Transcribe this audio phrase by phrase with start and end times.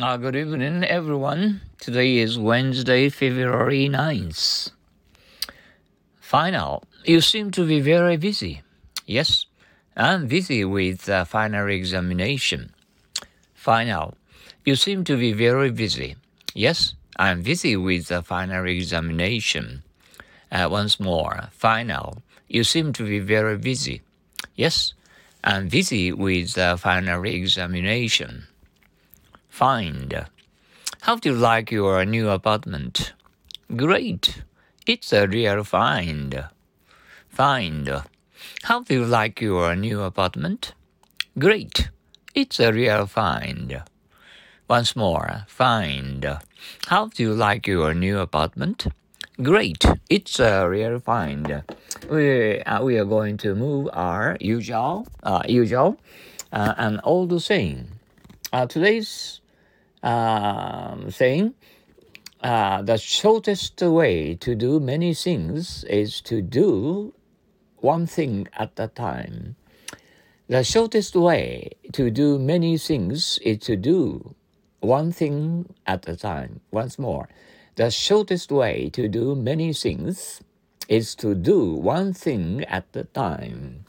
[0.00, 1.60] Uh, good evening, everyone.
[1.80, 4.70] Today is Wednesday, February 9th.
[6.20, 6.84] Final.
[7.04, 8.62] You seem to be very busy.
[9.06, 9.46] Yes,
[9.96, 12.70] I'm busy with the final examination.
[13.54, 14.14] Final.
[14.64, 16.14] You seem to be very busy.
[16.54, 19.82] Yes, I'm busy with the final examination.
[20.52, 21.48] Uh, once more.
[21.50, 22.22] Final.
[22.46, 24.02] You seem to be very busy.
[24.54, 24.94] Yes,
[25.42, 28.47] I'm busy with the final examination.
[29.48, 30.26] Find.
[31.02, 33.12] How do you like your new apartment?
[33.74, 34.42] Great.
[34.86, 36.44] It's a real find.
[37.28, 38.02] Find.
[38.62, 40.74] How do you like your new apartment?
[41.38, 41.90] Great.
[42.34, 43.82] It's a real find.
[44.68, 45.44] Once more.
[45.48, 46.38] Find.
[46.86, 48.86] How do you like your new apartment?
[49.42, 49.84] Great.
[50.10, 51.62] It's a real find.
[52.10, 55.98] We, uh, we are going to move our usual, uh, usual,
[56.52, 57.97] uh, and old saying.
[58.50, 59.42] Uh, today's
[60.02, 61.52] um, saying
[62.40, 67.12] uh, the shortest way to do many things is to do
[67.76, 69.56] one thing at a time.
[70.48, 74.34] The shortest way to do many things is to do
[74.80, 76.60] one thing at a time.
[76.70, 77.28] Once more,
[77.76, 80.40] the shortest way to do many things
[80.88, 83.84] is to do one thing at a time.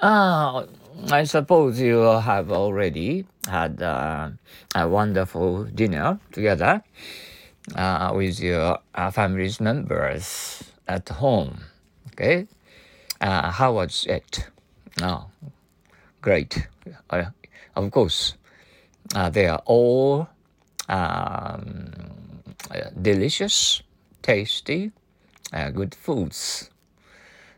[0.00, 0.64] Ah,
[1.04, 4.30] I suppose you have already had uh,
[4.74, 6.82] a wonderful dinner together
[7.76, 11.60] uh, with your uh, family's members at home.
[12.12, 12.48] Okay,
[13.20, 14.48] uh, how was it?
[15.02, 15.26] Oh,
[16.22, 16.66] great.
[17.10, 17.26] Uh,
[17.76, 18.34] of course,
[19.14, 20.28] uh, they are all
[20.88, 21.92] um,
[23.00, 23.82] delicious,
[24.22, 24.92] tasty,
[25.52, 26.70] good foods.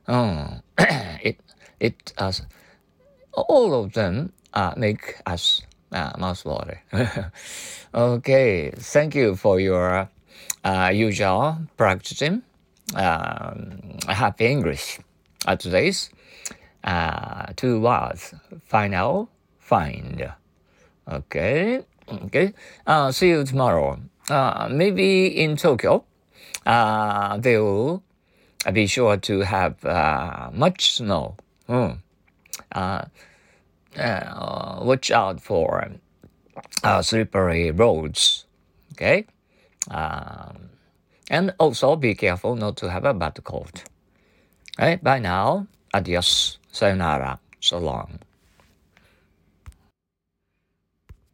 [0.09, 1.39] Oh, it
[1.79, 2.43] it has
[3.49, 6.83] all of them uh, make us uh, water.
[7.95, 10.09] okay, thank you for your
[10.65, 12.43] uh, usual practicing
[12.95, 14.99] um, happy English.
[15.47, 16.11] Uh, today's
[16.85, 18.35] uh, two words:
[18.67, 19.29] final,
[19.59, 20.33] find.
[21.11, 22.53] Okay, okay.
[22.87, 23.99] Uh, see you tomorrow.
[24.29, 26.05] Uh, maybe in Tokyo,
[26.67, 28.03] uh, they will
[28.73, 31.37] be sure to have uh, much snow.
[31.69, 31.99] Mm.
[32.73, 33.05] Uh,
[33.97, 35.91] uh, watch out for
[36.85, 38.45] uh, slippery roads.
[38.93, 39.27] Okay,
[39.91, 40.71] um,
[41.31, 43.85] and also be careful not to have a bad cold.
[44.79, 45.67] Right, bye now.
[45.95, 46.59] Adios.
[46.71, 47.41] Sayonara.
[47.61, 48.21] So long.